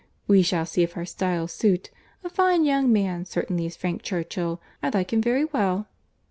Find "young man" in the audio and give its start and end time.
2.65-3.23